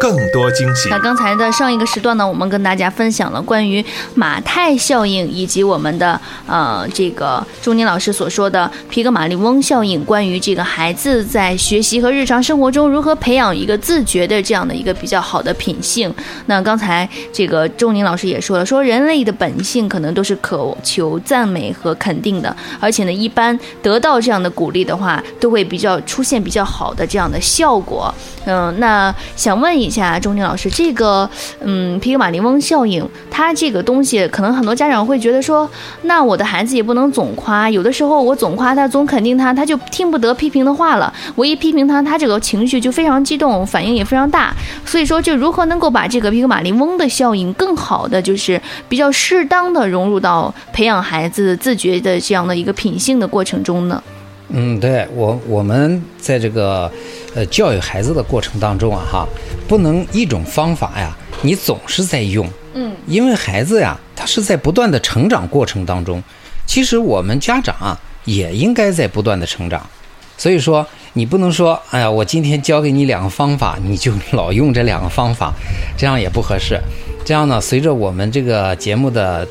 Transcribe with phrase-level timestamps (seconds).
[0.00, 0.88] 更多惊喜。
[0.90, 16.12] 那刚才的上一个时段呢，我们跟大家分享了关于马太效应，以及我们的呃这个钟宁老师所说的皮格马利翁效应，关于这个孩子在学习和日常生活中如何培养一个自觉的这样的一个比较好的品性。
[16.46, 28.14] 那刚才这个钟宁老师也说了，说人类的本性可能都是渴求赞美和肯定的，而且呢，一般得到这样的鼓励的话，都会比较出现比较好的这样的效果。
[28.44, 29.14] 嗯，那。
[29.34, 31.28] 想问一一下钟宁老师，这个
[31.60, 35.70] 嗯，皮格马利翁效应，它这个东西，可能很多家长会觉得说，
[36.02, 41.12] 那我的孩子也不能总夸，有的时候我总夸他，总肯定他，他就听不得批评的话了。
[41.36, 44.52] 我一批评他，他这个情绪就非常激动，反应也非常大。
[44.84, 54.02] 所以说，就如何能够把这个皮格马利翁的效应更好的，就是比较适当的融入到培养孩子自觉的这样的一个品性的过程中呢？
[54.48, 56.90] 嗯，对我我们在这个。
[57.34, 59.28] 呃，教育孩子的过程当中啊，哈，
[59.68, 66.22] 不能一种方法呀，你总是在用，嗯，因为孩子呀，他是在不断的成长过程当中，
[66.64, 69.86] 其实我们家长啊，也应该在不断的成长，
[70.38, 75.52] 所以说你不能说，哎呀，我今天教给你两个方法，你就老用这两个方法，
[75.98, 76.80] 这样也不合适。
[77.22, 79.46] 这样呢，随着我们这个节目的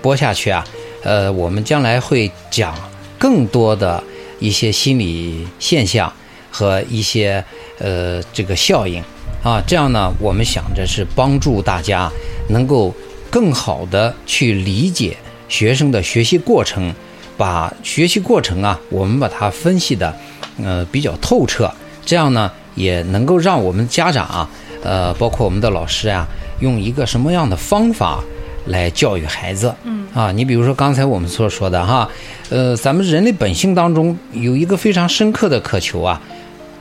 [0.00, 0.64] 播下去啊，
[1.02, 2.74] 呃，我们将来会讲
[3.18, 4.02] 更多的
[4.38, 6.12] 一些心理现象。
[6.48, 7.44] 和一些
[7.78, 9.02] 呃这个效应
[9.42, 12.10] 啊，这样呢，我们想着是帮助大家
[12.48, 12.94] 能够
[13.28, 15.14] 更好的去理解
[15.50, 16.94] 学生的学习过程，
[17.36, 20.16] 把学习过程啊，我们把它分析的
[20.64, 21.70] 呃比较透彻，
[22.06, 24.48] 这样呢，也能够让我们家长啊，
[24.82, 26.26] 呃，包括我们的老师啊，
[26.60, 28.24] 用一个什么样的方法
[28.66, 29.74] 来教育孩子？
[29.84, 32.08] 嗯啊，你比如说刚才我们所说的哈，
[32.50, 36.20] 呃，咱们人类本性当中有一个非常深刻的渴求啊。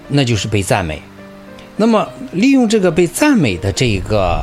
[0.08, 1.02] 那就是被赞美，
[1.78, 4.40] 那么利用这个被赞美的这个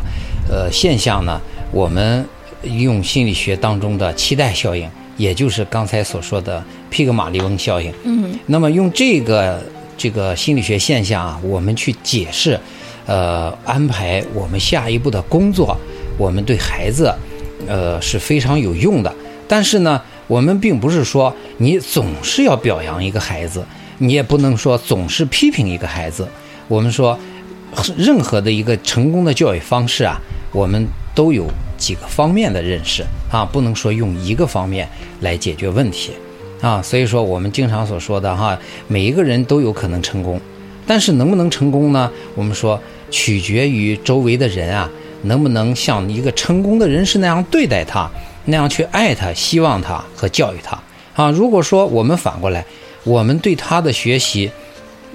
[0.50, 2.26] 呃现象呢，我们
[2.64, 6.60] 用心理学当中的期待效应，也就是刚才所说的
[6.90, 7.92] 皮格马利翁效应。
[8.02, 9.62] 嗯，那么用这个
[9.96, 12.58] 这个心理学现象啊，我们去解释，
[13.06, 15.78] 呃，安排我们下一步的工作，
[16.18, 17.14] 我们对孩子，
[17.66, 19.14] 呃是非常有用的。
[19.48, 23.64] 但是呢，我们并不是说你总是要表扬一个孩子。
[23.98, 26.26] 你也不能说总是批评一个孩子。
[26.66, 27.16] 我们说，
[27.96, 30.84] 任何的一个成功的教育方式啊，我们
[31.14, 31.46] 都有
[31.78, 34.88] 几个方面的认识啊，不能说用一个方面
[35.20, 36.10] 来解决问题
[36.60, 36.82] 啊。
[36.82, 38.58] 所以说，我们经常所说的哈，
[38.88, 40.40] 每一个人都有可能成功，
[40.84, 42.10] 但是能不能成功呢？
[42.34, 44.90] 我们说取决于周围的人啊，
[45.22, 48.10] 能不能像一个成功的人士那样对待他，
[48.44, 50.78] 那样去爱他、希望他和教育他
[51.14, 51.30] 啊。
[51.30, 52.64] 如果说我们反过来，
[53.04, 54.50] 我们对他的学习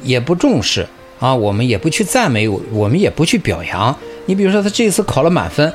[0.04, 0.88] 也不重视
[1.20, 3.96] 啊，我们也不去赞美，我们也不去表扬。
[4.26, 5.72] 你比如说，他这次考了满分，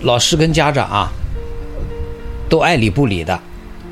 [0.00, 1.08] 老师跟家长啊
[2.48, 3.38] 都爱理不理的。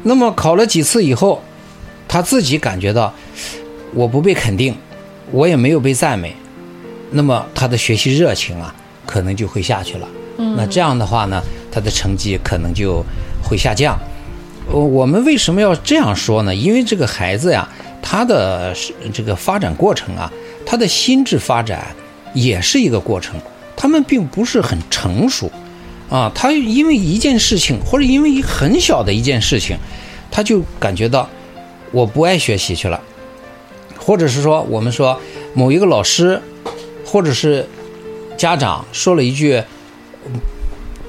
[0.02, 1.42] 那么考了几次以后，
[2.08, 3.12] 他自己感觉到
[3.92, 4.74] 我不被肯定，
[5.30, 6.34] 我也没有被赞美，
[7.10, 8.74] 那么他的学习热情啊
[9.16, 10.06] 可能就会下去了。
[10.58, 13.02] 那这样的话呢，他的成绩可能就
[13.42, 13.98] 会下降。
[14.70, 16.54] 呃，我们为什么要这样说呢？
[16.54, 17.66] 因为这个孩子呀，
[18.02, 18.76] 他的
[19.14, 20.30] 这个发展过程啊，
[20.66, 21.86] 他的心智发展
[22.34, 23.40] 也是一个过程，
[23.74, 25.50] 他们并不是很成熟，
[26.10, 29.78] 啊，他因为一件事情或者因为一很小的一件事情，
[30.30, 31.26] 他就感觉到
[31.92, 33.00] 我不爱学习去了，
[33.98, 35.18] 或者是说我们说
[35.54, 36.38] 某一个老师
[37.02, 37.66] 或者是
[38.36, 39.62] 家长说了一句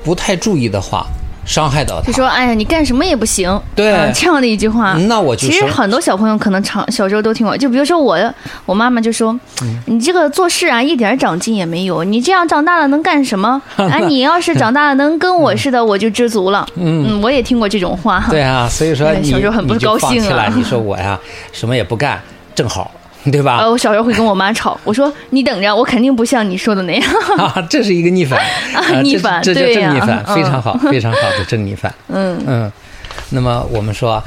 [0.03, 1.05] 不太注意的话。
[1.47, 4.95] 伤害到他，就说：“哎呀，你干什么也不行。”对，这样的一句话。
[5.07, 8.19] 那我就其实很多小朋友可能长小时候都听过，就比如说我，
[8.65, 9.33] 我妈妈就说
[9.87, 12.03] ：“你这个做事啊，一点长进也没有。
[12.03, 13.61] 你这样长大了能干什么？
[13.77, 18.25] 哎， 你要是长大了能跟我似的，我就知足了。”嗯，我也听过这种话。
[18.29, 20.51] 对啊，所以说你 小时候很不高兴啊。
[20.53, 21.17] 你说我呀，
[21.53, 22.21] 什么也不干，
[22.53, 22.91] 正好。
[23.31, 23.57] 对吧？
[23.59, 27.13] 呃，我小时候会跟我妈吵，我说你等着，我肯定不像你说的那样。
[27.37, 28.39] 啊，这是一个逆反，
[29.03, 31.93] 逆反，这叫正逆反，非常好，非常好的正逆反。
[32.09, 32.71] 嗯嗯，
[33.29, 34.21] 那么我们说，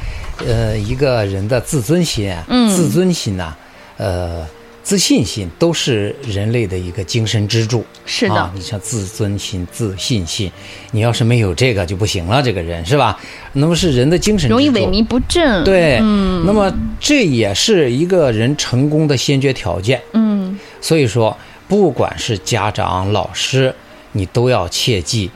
[0.46, 3.52] 呃，一个人的自尊心，嗯，自尊心呐，
[3.96, 4.46] 呃，
[4.82, 7.84] 自信心都是人类的一个精神支柱。
[8.06, 10.50] 是的啊，你像自尊心、自信心，
[10.90, 13.18] 你要是没有这个就不行了，这个人是吧？
[13.52, 15.62] 那么是人的精神支柱容易萎靡不振。
[15.62, 20.00] 对，嗯，那么这也是一个人成功的先决条件。
[20.12, 21.36] 嗯，所以说，
[21.68, 23.72] 不管是家长、老师，
[24.12, 25.30] 你都要切记，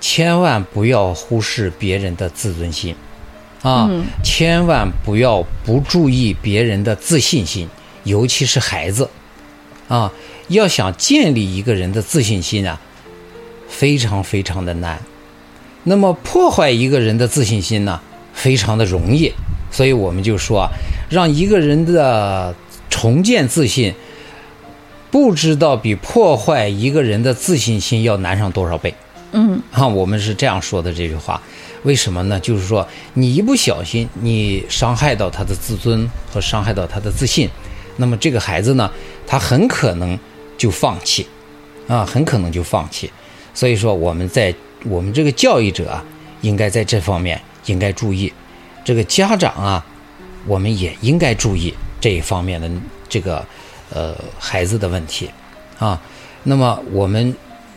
[0.00, 2.94] 千万不要忽视别人的自尊心，
[3.62, 3.88] 啊，
[4.22, 7.66] 千万不要不注意别人的自信心，
[8.04, 9.08] 尤其是孩子，
[9.88, 10.12] 啊，
[10.48, 12.80] 要想建立一个人的自信心啊，
[13.68, 15.00] 非常非常的难。
[15.84, 18.00] 那么破坏一个人的自信心呢，
[18.32, 19.32] 非常的容易。
[19.70, 20.68] 所以我们就说啊，
[21.10, 22.54] 让一个人的
[22.90, 23.94] 重建自信，
[25.10, 28.94] 不知道比破坏一个人的自信心要难上多少倍。
[29.32, 31.40] 嗯，啊，我们是这样说的这句话，
[31.84, 32.38] 为什么呢？
[32.38, 37.48] 就是说，你一不小心，你伤害到他的自尊和伤害到他的自信，
[37.96, 38.90] 那么这个孩子呢，
[39.26, 40.18] 他很可能
[40.56, 41.26] 就放弃，
[41.88, 43.10] 啊，很可能就放弃。
[43.54, 44.54] 所以说，我们在
[44.84, 46.04] 我们这个教育者啊，
[46.40, 48.32] 应该在这方面应该注意，
[48.84, 49.84] 这个家长啊，
[50.46, 52.70] 我们也应该注意这一方面的
[53.08, 53.44] 这个
[53.92, 55.30] 呃孩子的问题，
[55.78, 56.00] 啊，
[56.44, 57.34] 那么我们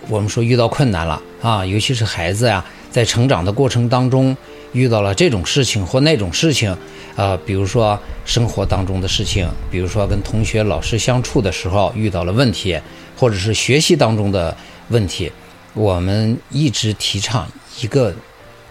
[0.07, 4.35] 我们说遇到困难了啊，尤其是孩子呀、在成长的过程当中
[4.75, 6.75] 遇到了这种事情或那种事情，
[7.15, 12.77] 呃，比如说生活当中的事情，比如说跟同学、老师相处的时候遇到了问题，
[13.17, 14.55] 或者是学习当中的
[14.89, 15.31] 问题，
[15.73, 17.47] 我们一直提倡
[17.79, 18.13] 一个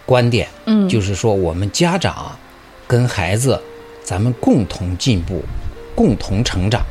[0.05, 2.37] 观点，嗯就是说我们家长
[2.85, 3.59] 跟孩子，
[4.03, 5.43] 咱们共同进步，
[5.95, 6.85] 共同成长。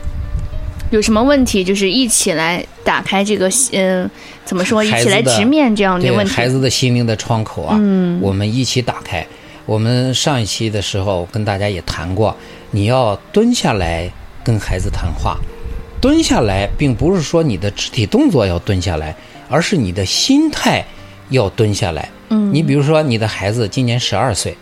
[0.90, 4.08] 有什么问题就是一起来打开这个，嗯、
[4.44, 4.84] 怎么说？
[4.84, 6.32] 一起来直面这样的对问题。
[6.32, 9.26] 孩子的心灵的窗口啊，嗯我们一起打开。
[9.66, 12.36] 我们上一期的时候跟大家也谈过，
[12.70, 14.10] 你要蹲下来
[14.44, 15.38] 跟孩子谈话。
[16.00, 19.16] 蹲下来，并不是说你的肢体动作要蹲下来，
[19.48, 20.84] 而是你的心态
[21.31, 22.08] 要蹲下来。
[22.28, 24.54] 嗯你比如说，你的孩子今年十二岁，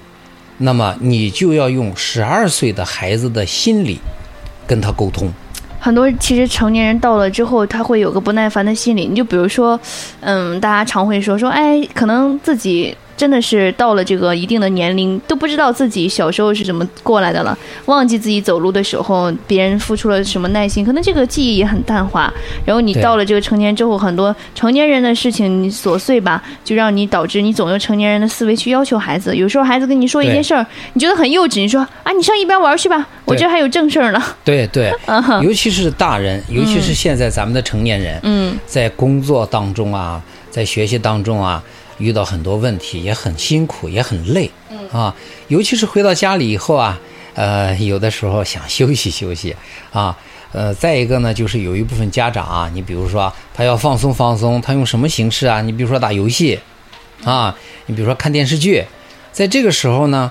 [0.59, 4.01] 那么你就要用十二岁的孩子的心理
[4.69, 5.33] 跟他沟通。
[5.85, 9.05] 很多其实成年人到了之后，他会有个不耐烦的心理。
[9.05, 9.79] 你就比如说，
[10.21, 17.57] 嗯，大家常会说说，哎，可能自己真的是到了这个一定的年龄，都不知道自己小时候是怎么过来的了，
[17.87, 22.33] 忘记自己走路的时候别人付出了什么耐心，可能这个记忆也很淡化。
[22.65, 29.37] 然后你到了这个成年之后，很多成年人的事情你琐碎吧，就让你导致你总用成年人的思维去要求孩子。
[29.37, 34.23] 有时候孩子跟你说一件事儿，你觉得很幼稚，你说啊，你上一边玩去吧，我对这还有正事儿呢。
[34.45, 34.93] 对对，
[35.43, 38.59] 尤其是大人，尤其是现在咱们的成年人，嗯。
[38.67, 40.21] 在工作当中啊，
[40.51, 41.63] 在学习当中啊，
[42.03, 44.51] 遇到很多问题，也很辛苦，也很累，
[44.91, 45.15] 啊，
[45.47, 46.99] 尤其是回到家里以后啊，
[47.35, 49.55] 呃，有的时候想休息休息
[49.93, 50.19] 啊，
[50.51, 55.63] 呃，再一个呢，就是有一部分家长啊，你比如说他要放松放松，他用什么形式啊？
[55.63, 56.59] 你比如说打游戏，
[57.23, 57.57] 啊，
[57.87, 58.85] 你比如说看电视剧，
[59.33, 60.31] 在这个时候呢，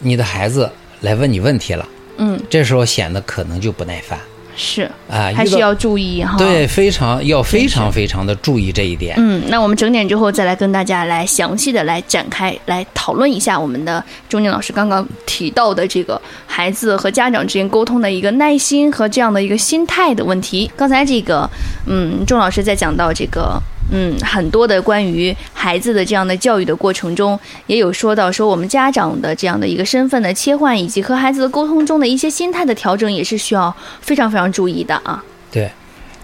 [0.00, 0.70] 你的孩子
[1.00, 4.18] 来问你问题了，嗯，这时候显得可能就不耐烦
[4.56, 4.82] 是。
[5.08, 6.36] 啊，还是要注意哈。
[6.38, 9.14] 对，非常要非常非常的注意这一点。
[9.18, 20.70] 嗯，那我们整点之后再来跟大家来详细的来展开来讨论一下我们的钟宁老师刚刚提到的这个孩子和家长之间沟通的一个耐心和这样的一个心态的问题。
[20.76, 21.48] 刚才这个，
[21.86, 23.60] 嗯，钟老师在讲到这个。
[23.94, 35.22] 嗯，很多的关于孩子的这样的教育的过程中，也有说到说我们家长的这样的一个身份的切换，以及和孩子的沟通中的一些心态的调整，也是需要非常非常注意的啊。
[35.50, 35.70] 对，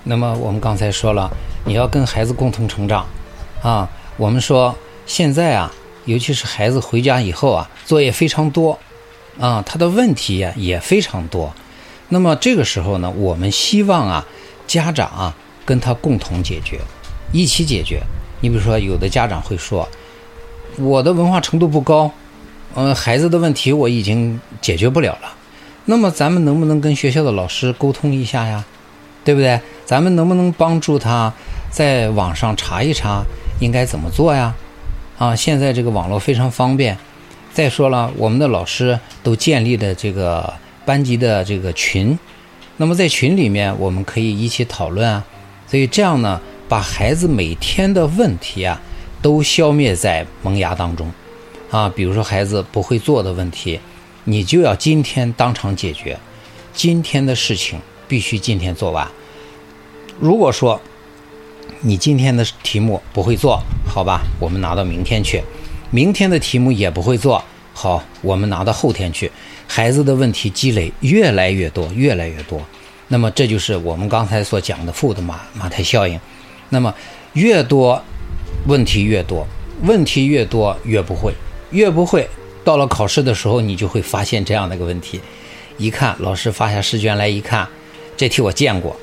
[0.04, 1.30] 那么我们刚才说了，
[1.66, 3.06] 你要跟孩子共同成长，
[3.62, 5.70] 啊，我们说现在啊，
[6.06, 8.78] 尤其是孩子回家以后啊，作业非常多，
[9.38, 11.52] 啊，他的问题呀、也非常多。
[12.08, 14.26] 那么这个时候呢，我们希望啊，
[14.66, 16.80] 家长啊跟他共同解决，
[17.32, 18.02] 一起解决。
[18.40, 19.88] 你比如说，有的家长会说，
[20.78, 22.10] 我的文化程度不高，
[22.74, 25.34] 呃，孩子的问题我已经解决不了了。
[25.86, 28.64] 那么咱们能不能跟学校的老师沟通一下呀？
[29.24, 29.60] 对不对？
[29.84, 31.32] 咱们能不能帮助他
[31.70, 33.22] 在网上查一查
[33.60, 34.54] 应该怎么做呀？
[35.18, 36.96] 啊，现在这个网络非常方便。
[37.52, 40.54] 再说了，我们的老师都建立了这个
[40.84, 42.16] 班级的这个群，
[42.76, 45.24] 那么在群里面我们可以一起讨论啊。
[45.66, 48.80] 所以这样呢，把孩子每天的问题啊
[49.22, 51.10] 都消灭在萌芽当中
[51.70, 51.88] 啊。
[51.88, 53.80] 比如说孩子不会做的问题，
[54.24, 56.18] 你就要今天当场解决，
[56.74, 59.08] 今天的事情必须今天做完。
[60.20, 60.80] 如果说
[61.80, 65.40] 你今天的题目不会做，好吧，我们拿到明天去；
[65.90, 69.30] 明天的题目也不会做，好，我们拿到后天去。
[69.66, 72.60] 孩子的问题积累越来越多，越来越多，
[73.06, 76.18] 那么这就是我们刚才所讲的负的马马太效应。
[76.70, 76.94] 那么
[77.32, 78.02] 越多
[78.66, 79.46] 问题越多，
[79.82, 81.32] 问题越多越不会，
[81.70, 82.28] 越不会，
[82.64, 85.20] 到了考试的时候，你就会发现这样的一个问题：
[85.76, 87.66] 一看老师发下试卷来，一看
[88.16, 88.96] 这题我见过，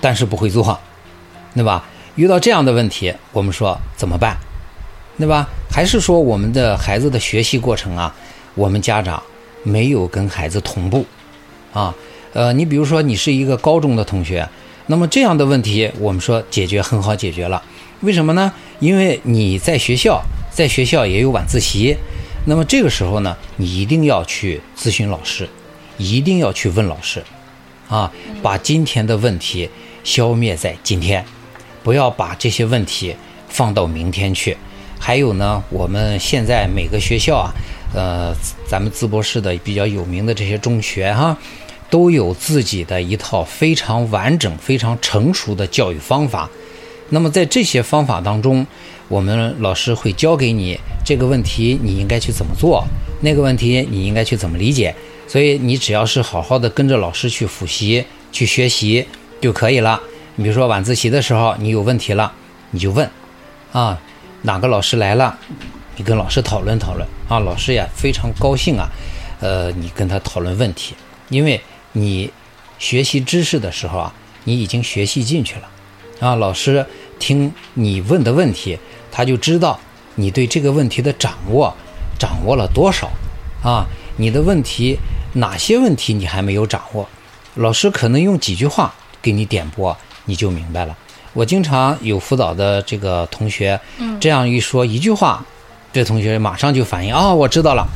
[0.00, 0.78] 但是不会做，
[1.54, 1.84] 对吧？
[2.16, 4.36] 遇到这样的问题，我们说怎么办？
[5.18, 5.48] 对吧？
[5.70, 8.14] 还是说我们的孩子的学习过程啊，
[8.54, 9.22] 我们家长
[9.62, 11.04] 没有跟孩子同步
[11.72, 11.94] 啊？
[12.32, 14.46] 呃，你比如说你是一个高中的同学，
[14.88, 17.62] 那么这样的问题我们说解决很好解决了，
[18.00, 18.52] 为什么呢？
[18.78, 21.96] 因为你在学校，在学校也有晚自习，
[22.46, 25.48] 那么这个时候呢，你一定要去咨询老师，
[25.96, 27.22] 一定要去问老师，
[27.88, 28.12] 啊，
[28.42, 29.68] 把今天的问题
[30.04, 31.24] 消灭在今天，
[31.82, 33.16] 不要把这些问题
[33.48, 34.56] 放到明天去。
[34.98, 37.52] 还有呢，我们现在每个学校啊，
[37.94, 38.34] 呃，
[38.68, 41.36] 咱们淄博市的比较有名的这些中学哈，
[41.90, 46.48] 都有自己的一套非常完整、非常成熟的教育方法。
[47.10, 48.66] 那么在这些方法当中，
[49.08, 52.84] 我们老师会教给你这个问题你应该去怎么做，
[53.20, 54.94] 那个问题你应该去怎么理解。
[55.28, 59.06] 所以你只要是好好的跟着老师去复习、去学习
[59.40, 60.00] 就可以了。
[60.34, 62.32] 你比如说晚自习的时候你有问题了，
[62.70, 63.08] 你就问，
[63.72, 63.98] 啊。
[64.42, 65.36] 哪个老师来了，
[65.96, 68.88] 你跟老师讨论讨论啊，老师也非常高兴啊。
[69.40, 70.94] 呃，你跟他讨论问题，
[71.30, 71.60] 因为
[71.96, 72.30] 你
[72.78, 74.12] 学习知识的时候啊，
[74.44, 75.68] 你已经学习进去了
[76.20, 76.34] 啊。
[76.34, 76.84] 老师
[77.18, 78.78] 听你问的问题，
[79.10, 79.80] 他就知道
[80.16, 81.74] 你对这个问题的掌握
[82.18, 83.10] 掌握了多少
[83.62, 83.86] 啊。
[84.18, 84.98] 你的问题
[85.32, 87.08] 哪些问题你还没有掌握，
[87.54, 90.94] 老师可能用几句话给你点拨，你就明白了。
[91.32, 93.80] 我经常有辅导的这个同学，
[94.20, 95.42] 这样一说一句话，
[95.94, 97.86] 这同学马上就反应啊，我知道了，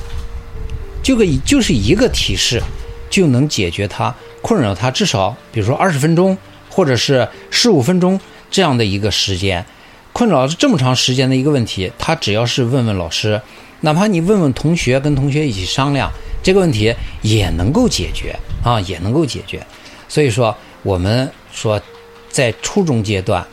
[1.02, 2.62] 就个就是一个提示，
[3.10, 6.38] 就能解决他困扰他至少比如说二十分钟
[6.70, 8.18] 或者是十五分钟
[8.50, 9.66] 这样的一个时间，
[10.14, 13.42] 困扰这么长时间的一个问题，他只要是问问老师，
[13.80, 16.10] 哪怕你问问同学，跟同学一起商量
[16.42, 19.60] 这个问题也能够解决啊，也能够解决。
[20.08, 21.78] 所以说我们说。
[22.32, 23.44] 在初中阶段，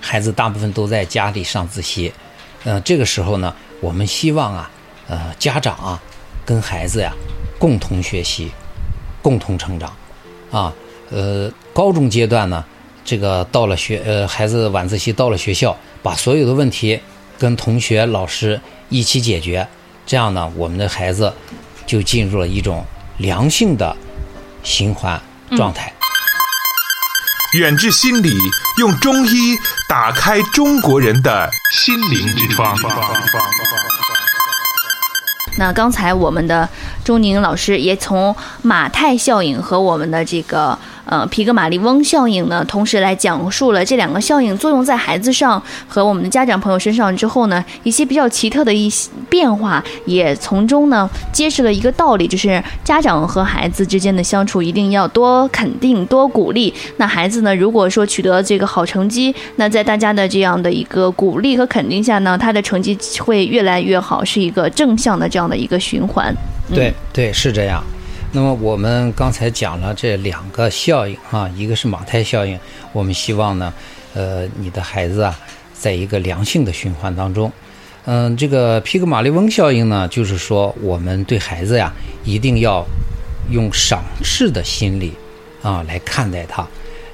[0.00, 2.10] 孩子大部分都在家里上自习，
[2.64, 4.70] 嗯，这个时候呢，我们希望啊，
[5.06, 6.02] 呃，家长啊，
[6.46, 7.12] 跟孩子呀，
[7.64, 8.50] 共同学习，
[9.22, 9.90] 共同成长，
[10.50, 10.70] 啊，
[11.10, 12.62] 呃，高中阶段呢，
[13.02, 17.00] 这个到了学，呃，孩子晚自习到了学校，把所有的问题
[17.38, 19.66] 跟同学、老师一起解决，
[20.04, 21.32] 这样呢，我们的孩子
[21.86, 22.84] 就进入了一种
[23.16, 23.96] 良性的
[24.62, 25.18] 循环
[25.56, 25.90] 状态。
[27.54, 28.30] 远志心理
[28.76, 29.56] 用中医
[29.88, 32.76] 打开中国人的心灵之窗。
[35.58, 36.68] 那刚才我们的
[37.04, 40.78] 钟宁老师也从马太效应和我们的这个。
[41.06, 56.72] 呃，皮格马利翁效应呢，同时来讲述了这两个效应作用在孩子上和我们的家长朋友身上之后呢，一些比较奇特的一些变化，也从中呢揭示了一个道理，就是家长和孩子之间的相处一定要多肯定、多鼓励。
[56.96, 66.34] 那孩子呢，如果说取得这个好成绩，那在大家的这样的一个鼓励和肯定下呢，他的成绩会越来越好，是一个正向的这样的一个循环。
[66.68, 67.82] 对对，是这样。
[68.32, 72.58] 那么我们刚才讲了这两个效应啊，一个是马太效应，
[72.92, 73.72] 我们希望呢，
[74.14, 75.38] 呃，你的孩子啊，
[75.72, 77.52] 在一个良性的循环当中。
[78.06, 81.92] 嗯，这个皮格马利翁效应呢，就是说我们对孩子呀，
[82.24, 82.84] 一定要
[83.50, 85.14] 用赏识的心理
[85.62, 86.66] 啊来看待他，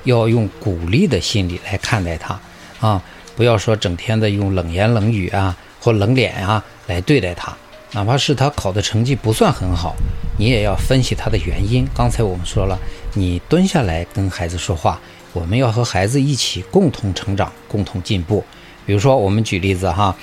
[0.05, 2.41] 要用鼓励的心理来看待他
[2.81, 3.03] 啊，
[3.37, 7.55] 不要说整天的用冷言冷语啊或冷脸啊来对待他。
[7.93, 9.97] 哪怕是他考的成绩不算很好，
[10.39, 11.85] 你也要分析他的原因。
[11.93, 12.79] 刚才我们说了，
[13.15, 15.01] 你蹲下来跟孩子说话，
[15.33, 18.45] 我们要和孩子一起共同成长、共同进步。
[18.87, 20.17] 比如说，我们举例子哈，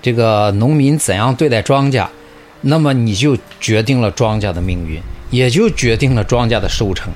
[0.00, 2.06] 这个农民怎样对待庄稼，
[2.62, 5.00] 那么你就决定了庄稼的命运，
[5.30, 7.12] 也就决定了庄稼的收成，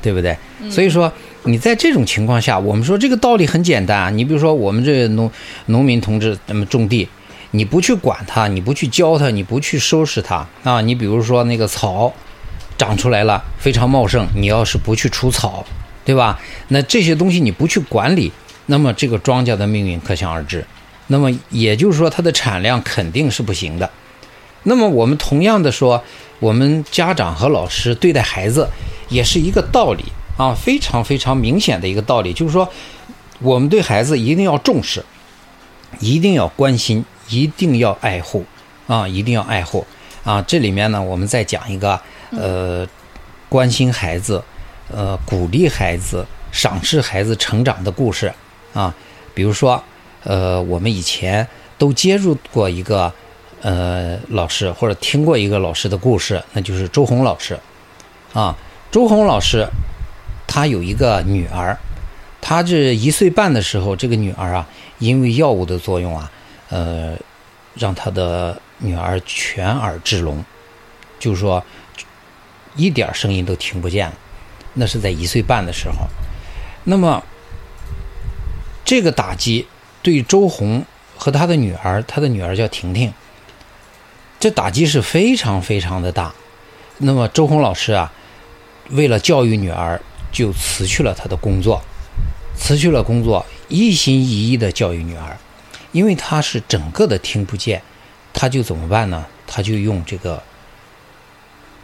[0.00, 0.36] 对不对？
[0.70, 1.12] 所以说，
[1.42, 4.08] 你在这种情况下，我们说这个道理很简单啊。
[4.08, 5.28] 你比如说，我们这农
[5.66, 7.08] 农民同志，那么种地。
[7.52, 10.80] 你不去管它，你不去教它，你不去收拾它啊！
[10.80, 12.12] 你比如说那个草
[12.76, 15.64] 长出来了，非常茂盛，你要是不去除草，
[16.04, 16.38] 对吧？
[16.68, 18.30] 那这些东西你不去管理，
[18.66, 20.64] 那么这个庄稼的命运可想而知。
[21.06, 23.90] 那么也就是说，它的产量肯定是不行的。
[24.64, 26.04] 那么我们同样的说，
[26.40, 28.68] 我们家长和老师对待孩子
[29.08, 30.04] 也是一个道理
[30.36, 32.68] 啊，非常非常明显的一个道理，就是说，
[33.38, 35.02] 我们对孩子一定要重视，
[36.00, 37.02] 一定要关心。
[37.28, 38.44] 一定要爱护，
[38.86, 39.86] 啊，一定要爱护，
[40.24, 42.86] 啊，这里面呢，我们再讲一个，呃，
[43.48, 44.42] 关心孩子，
[44.90, 48.32] 呃鼓励孩子、赏识孩子成长的故事
[48.72, 48.94] 啊。
[49.34, 49.82] 比如说，
[50.24, 53.12] 呃，我们以前都接触过一个
[53.62, 57.58] 呃老师，或者听过一个老师的故事，那就是周红老师
[58.32, 58.56] 啊。
[58.90, 59.66] 周红老师
[60.46, 61.78] 他有一个女儿，
[62.40, 64.66] 他这一岁半的时候，这个女儿啊，
[64.98, 66.30] 因为药物的作用啊，
[66.68, 67.16] 呃，
[67.74, 70.44] 让他的女儿全耳滞聋，
[71.18, 71.64] 就是说
[72.76, 74.14] 一点声音都听不见了。
[74.74, 76.06] 那是在一岁半的时候，
[76.84, 77.22] 那么。
[78.84, 79.66] 这个打击
[80.00, 80.82] 对周红
[81.14, 83.12] 和他的女儿，他的女儿叫婷婷，
[84.40, 86.34] 这打击是非常非常的大。
[86.96, 88.10] 那么周红老师啊，
[88.88, 90.00] 为了教育女儿，
[90.32, 91.82] 就辞去了他的工作，
[92.56, 95.36] 辞去了工作，一心一意的教育女儿。
[95.92, 97.82] 因为他是整个的听不见，
[98.32, 99.26] 他就怎么办呢？
[99.46, 100.42] 他就用这个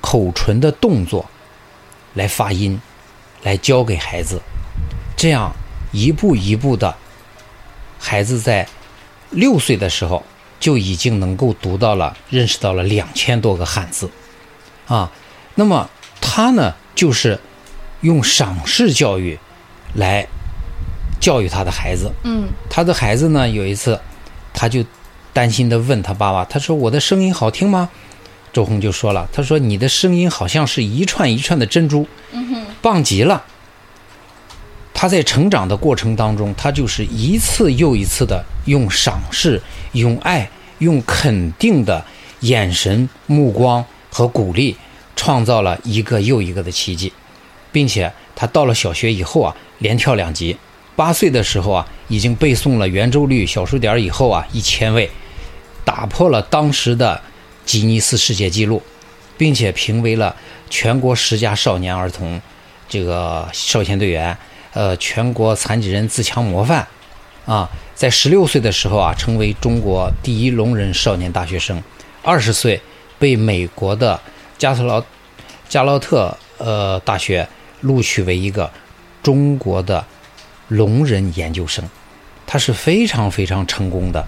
[0.01, 1.29] 口唇的动作
[2.15, 2.81] 来发音，
[3.43, 4.41] 来教给孩子，
[5.17, 5.53] 这样。
[5.97, 6.97] 一步一步的，
[8.01, 8.67] 孩子在
[9.31, 10.25] 六岁的时候
[10.59, 14.11] 就已经能够读到了、认识到了两千多个汉字，
[14.89, 15.13] 啊，
[15.55, 15.89] 那么
[16.21, 17.39] 他呢，就是
[18.01, 19.39] 用赏识教育
[19.95, 20.27] 来
[21.25, 22.13] 教育他的孩子。
[22.25, 23.99] 嗯，他的孩子呢，有一次
[24.53, 24.85] 他就
[25.33, 27.89] 担心的问他爸爸：“他说我的声音好听吗？”
[28.53, 33.43] 周红就说了：“他说你的声音好像是一串一串的珍珠，嗯哼，棒极了。”
[34.93, 39.61] 他在成长的过程当中，他就是一次又一次的用赏识、
[39.93, 40.47] 用爱、
[40.81, 42.05] 用肯定的
[42.41, 44.77] 眼神、目光和鼓励，
[45.17, 47.11] 创造了一个又一个的奇迹，
[47.73, 50.55] 并且他到了小学以后啊，连跳两级。
[50.97, 55.11] 八岁的时候啊，已经背诵了圆周率、小数点以后啊，一千位，
[55.85, 57.21] 打破了当时的
[57.65, 58.83] 吉尼斯世界纪录，
[59.37, 60.35] 并且评为了
[60.71, 62.41] 全国十佳少年儿童
[62.89, 64.37] 这个少先队员。
[64.73, 66.85] 呃，全国残疾人自强模范，
[67.47, 71.81] 啊，在十六岁的时候啊，成为中国第一聋人少年大学生，
[72.25, 72.81] 二十岁
[73.17, 74.21] 被美国的
[74.59, 75.01] 加特劳
[75.69, 77.49] 加劳特呃大学
[77.83, 78.69] 录取为一个
[79.23, 80.05] 中国的
[80.69, 81.85] 聋人研究生，
[82.47, 84.25] 他是非常非常成功的。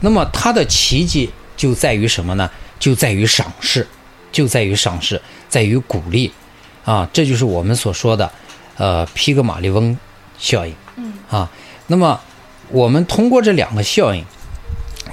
[0.00, 2.50] 那么他的奇迹就在于什么呢？
[2.78, 3.86] 就在于赏识，
[4.32, 6.32] 就在于赏识，在于鼓励，
[6.84, 8.30] 啊，这就是我们所说的。
[8.76, 9.94] 呃，皮格马利翁
[10.38, 11.50] 效应，嗯啊，
[11.88, 12.18] 那么
[12.70, 14.24] 我们通过这两个效应，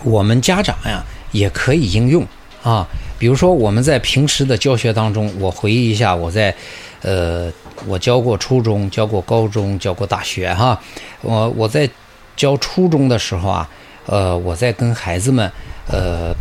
[0.06, 2.26] 我们家长呀也可以应用
[2.64, 2.88] 啊。
[3.20, 6.56] 比如说我们在平时的教学当中，我回忆一下，我在
[7.02, 7.52] 呃，
[7.86, 10.82] 我教过初中，教过高中，教过大学哈。
[11.22, 11.90] 我我在
[12.36, 13.70] 教初中的时候啊，
[14.06, 15.52] 呃，我在跟孩子们
[15.88, 16.34] 呃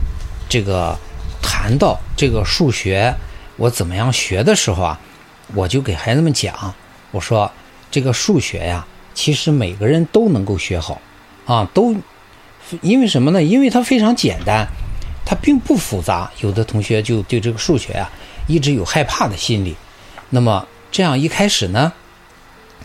[0.48, 0.96] 这个
[1.42, 3.14] 谈到这个数学
[3.56, 5.00] 我怎么样学的时候啊，
[5.54, 6.74] 我就给孩子们讲。
[7.12, 7.50] 我说，
[7.90, 11.00] 这个数学呀，其实每个人都能够学好，
[11.46, 11.94] 啊，都，
[12.82, 13.42] 因为什么呢？
[13.42, 14.66] 因为它非常简单，
[15.24, 16.30] 它并不复杂。
[16.40, 18.10] 有的同学就对这个数学呀，
[18.46, 19.74] 一直有害怕的心理。
[20.28, 20.66] 那么
[20.96, 21.92] 这样一开始呢，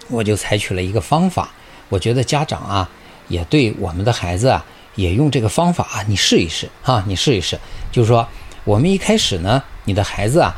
[0.09, 1.49] 我就采取了一个方法。
[1.87, 2.89] 我觉得家长啊，
[3.29, 7.57] 也对我们的孩子啊，也用这个方法啊，你试一试啊，你试一试。
[7.89, 8.27] 就是说，
[8.65, 10.53] 我们一开始呢，你的孩子啊，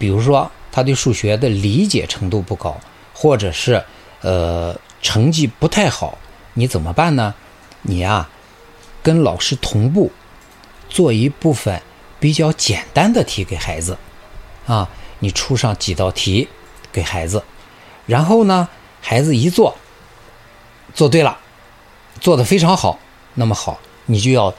[0.00, 2.76] 比如说他对数学的理解程度不高。
[3.14, 3.80] 或者是，
[4.22, 6.18] 呃，成绩不太好，
[6.54, 7.32] 你怎么办呢？
[7.82, 8.28] 你呀，
[9.00, 10.10] 跟老师同步
[10.88, 11.80] 做一部分
[12.18, 13.96] 比较简单的题给孩子，
[14.66, 14.88] 啊，
[15.20, 16.48] 你出上几道题
[16.96, 17.44] 给孩子，
[18.06, 18.66] 然后呢，
[19.02, 19.76] 孩子一做，
[20.94, 21.36] 做对了，
[22.18, 22.98] 做的非常好，
[23.34, 24.54] 那么好，你就要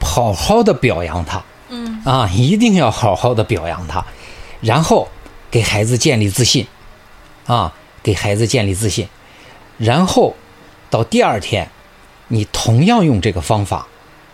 [0.00, 4.04] 好好的表扬他，嗯，啊，一定要好好的表扬他，
[4.60, 5.08] 然后。
[5.52, 6.64] 给孩子建立自信，
[7.44, 9.08] 啊，给孩子建立自信，
[9.78, 10.36] 然后
[10.88, 11.68] 到第二天，
[12.28, 13.88] 你同样用这个方法，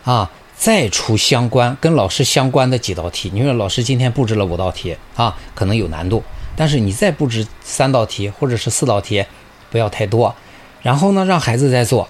[0.04, 3.30] 啊，再出相关跟老师相关的几道题。
[3.32, 6.22] 你说老师今天布置了五道题，啊，可能有难度，
[6.56, 9.24] 但是你再布置三道题或者是四道题，
[9.70, 10.34] 不要太多。
[10.82, 12.08] 然后呢，让孩子再做，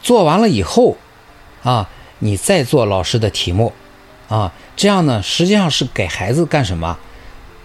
[0.00, 0.96] 做完了以后，
[1.62, 1.88] 啊，
[2.20, 3.72] 你再做老师的题目，
[4.28, 6.98] 啊，这样呢，实际上是给孩子干什么？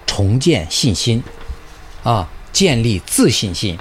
[0.05, 1.23] 重建信心，
[2.03, 3.77] 啊，建立自信心。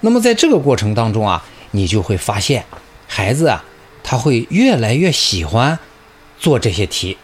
[0.00, 2.64] 那么在这个过程当中啊，你就会发现，
[3.06, 3.64] 孩子啊，
[4.02, 5.78] 他会越来越喜欢
[6.40, 7.16] 做这些题。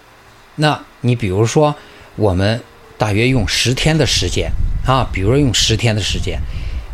[0.55, 1.75] 那你比如说，
[2.15, 2.63] 我们
[2.97, 4.51] 大约用十天的时间
[4.87, 6.39] 啊，比如说用十天的时间，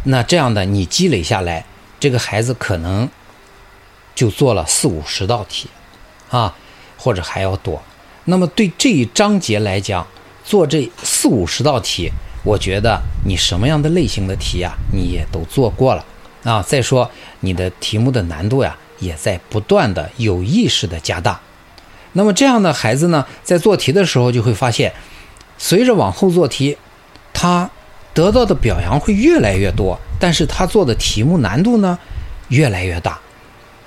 [0.05, 1.65] 那这样的你积累下来，
[2.01, 3.09] 这个孩子可能
[4.15, 5.69] 就做了四五十道题，
[6.31, 6.55] 啊，
[6.97, 7.83] 或者还要多。
[8.25, 10.07] 那么对这一章节来讲，
[10.45, 12.11] 做这四五十道题，
[12.45, 16.05] 我觉得你什么样的类型的题呀，你也都做过了
[16.45, 16.63] 啊。
[16.63, 17.09] 再说
[17.41, 21.41] 你的题目的难度呀，也在不断的有意识的加大。
[22.13, 24.93] 那么这样的孩子呢，在做题的时候就会发现，
[25.59, 26.77] 随着往后做题，
[27.33, 27.71] 他
[28.13, 31.99] 得到的表扬会越来越多，但是他做的题目难度呢，
[32.49, 33.19] 越来越大。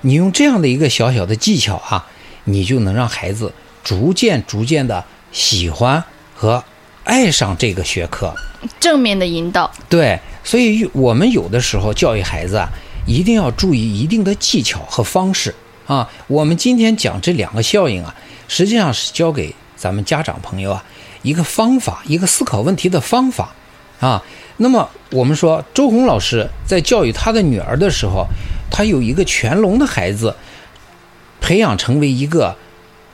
[0.00, 2.06] 你用这样的一个小小的技巧啊，
[2.44, 3.52] 你就能让孩子
[3.84, 6.02] 逐渐逐渐的喜欢
[6.34, 6.62] 和
[7.04, 8.34] 爱上这个学科。
[8.80, 12.68] 正面的引导，对，所以我们有的时候教育孩子啊，
[13.06, 15.54] 一定要注意一定的技巧和方式
[15.86, 16.10] 啊。
[16.26, 18.14] 我们今天讲这两个效应啊，
[18.48, 20.84] 实际上是教给咱们家长朋友啊
[21.22, 23.54] 一个方法，一个思考问题的方法
[24.00, 24.22] 啊。
[24.58, 28.26] 那么我们说，周红老师在教育他的女儿的时候，
[28.70, 30.34] 他有一个全聋的孩子，
[31.40, 32.56] 培养成为一个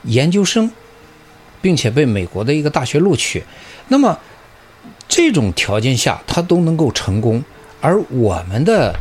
[0.02, 0.70] 研究生，
[1.60, 3.42] 并且被美国的一个大学录取。
[3.88, 4.16] 那么
[5.08, 7.42] 这种条件下，他都能够成功，
[7.80, 8.94] 而我们的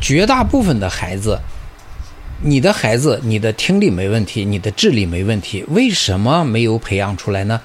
[0.00, 1.38] 绝大部分的孩子，
[2.42, 7.60] 你的孩子，你的听力没问题，你的智力没问题，为什么没有培养出来呢？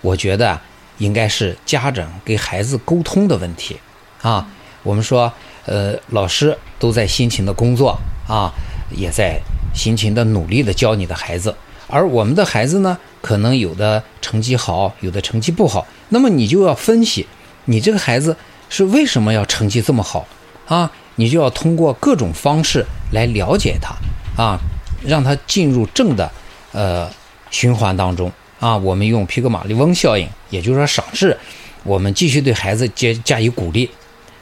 [0.00, 0.60] 我觉得
[0.98, 3.76] 应该是家长给孩子沟通的问题
[4.20, 4.44] 啊。
[4.82, 5.32] 我们说，
[5.66, 8.50] 呃，老师都在辛勤的工作啊，
[8.90, 9.40] 也在
[9.72, 11.54] 辛勤的努力的教你的孩子，
[11.86, 17.24] 而我们的孩子呢，可能有的成绩好，有的成绩不好，那么你就要分析，
[17.66, 18.36] 你这个孩子
[18.68, 20.26] 是为什么要成绩这么好
[20.66, 20.90] 啊？
[21.14, 23.94] 你就要通过各种方式来了解他
[24.42, 24.58] 啊，
[25.02, 26.30] 让他进入正的
[26.72, 27.10] 呃
[27.50, 28.76] 循环当中啊。
[28.76, 31.36] 我们用皮格马利翁效应，也就是说赏识，
[31.84, 33.90] 我们继续对孩子加加以鼓励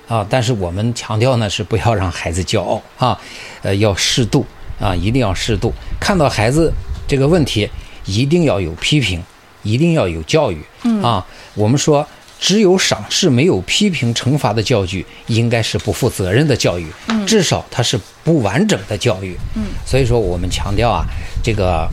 [0.09, 0.27] 啊。
[0.29, 3.21] 但是我们强调呢是不要让孩子骄傲啊，
[3.63, 4.45] 呃要适度
[4.81, 5.73] 啊，一定要适度。
[6.01, 6.73] 看到孩子
[7.07, 7.69] 这个问题，
[8.05, 9.23] 一定要有批评，
[9.63, 10.61] 一定要有教育
[11.03, 11.27] 啊。
[11.55, 12.07] 我们说。
[12.39, 16.87] 只有赏识没有批评惩罚的教育，应该是不负责任的教育，
[17.27, 19.37] 至少它是不完整的教育。
[19.55, 21.05] 嗯，所以说我们强调啊，
[21.43, 21.89] 这个，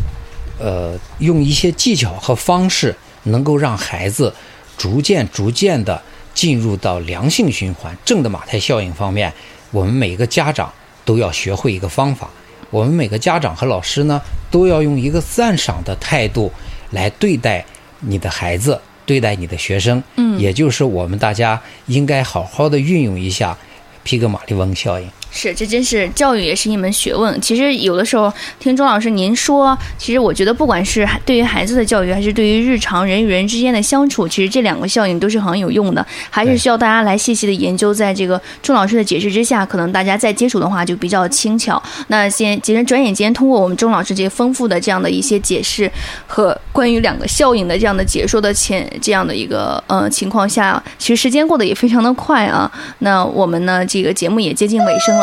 [0.59, 4.33] 呃，用一些技巧和方式，能够让孩子
[4.77, 6.01] 逐渐逐渐的
[6.33, 9.31] 进入到良性循环、正的马太效应方面。
[9.71, 10.71] 我们每个家长
[11.05, 12.29] 都要学会一个方法，
[12.69, 16.51] 我们每个家长和老师呢，都要用一个赞赏的态度
[16.91, 17.65] 来对待
[18.01, 18.79] 你的孩子。
[19.05, 23.57] 对待你的学生，嗯，也就是我们大家应该好好的运用一下
[24.03, 25.09] 皮格马利翁效应。
[25.35, 27.41] 是，这真是教育也是一门学问。
[27.41, 36.05] 其实有的时候听钟老师您说，其实我觉得不管是对于孩子的教育，还是对于日常人与人之间的相处，其实这两个效应都是很有用的。
[36.29, 37.91] 还是需要大家来细细的研究。
[37.91, 41.81] 在这个钟老师的解释之下，可能大家再接触的话就比较轻巧。
[42.07, 45.91] 那先，其实转眼间通过我们钟老师这些丰富的这样的一些解释
[46.27, 52.71] 和关于两个效应的这样的解说的前这样的一个呃情况下，其实时间过得也非常的快啊。
[52.99, 55.22] 那我们呢，这个节目也接近尾声了。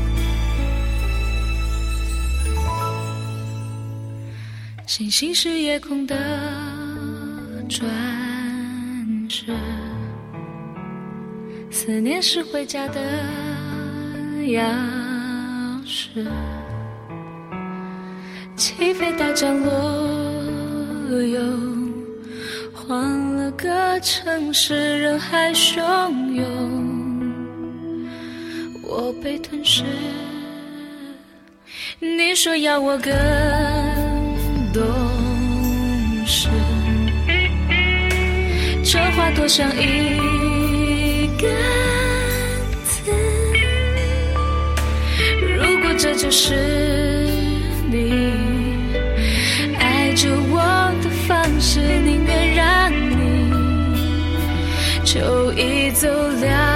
[4.93, 6.17] 星星是夜空的
[7.69, 7.89] 转
[9.29, 9.45] 折，
[11.71, 12.99] 思念是回家的
[14.39, 14.61] 钥
[15.85, 16.27] 匙，
[18.57, 21.39] 起飞到降落又
[22.73, 27.31] 换了个城市，人海汹涌，
[28.83, 29.85] 我被吞噬。
[31.97, 33.15] 你说要我跟
[34.73, 34.83] 懂
[36.25, 36.47] 事，
[38.83, 41.47] 这话多像一个
[42.85, 43.11] 字。
[45.41, 46.55] 如果这就是
[47.89, 48.31] 你
[49.77, 50.61] 爱着我
[51.03, 53.51] 的方式，宁愿让你
[55.03, 56.70] 就一走了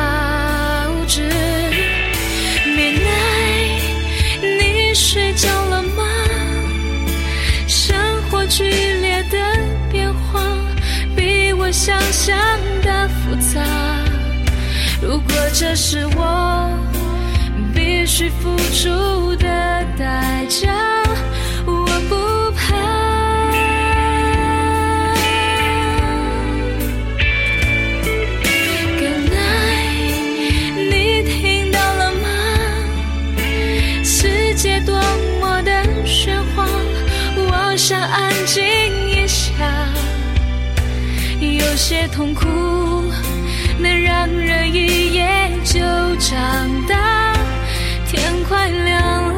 [12.26, 12.36] 想
[12.82, 13.62] 的复杂，
[15.00, 16.68] 如果这是我
[17.72, 19.46] 必须付出的
[19.96, 20.74] 代价，
[21.68, 22.16] 我不
[22.58, 22.74] 怕。
[28.98, 32.28] Good night，你听到了吗？
[34.04, 34.96] 世界多
[35.40, 35.72] 么的
[36.08, 36.66] 喧哗，
[37.36, 38.64] 我想安静
[39.12, 39.54] 一下。
[41.54, 42.46] 有些痛苦
[43.78, 45.80] 能让人一夜就
[46.18, 47.34] 长大。
[48.08, 49.35] 天快亮了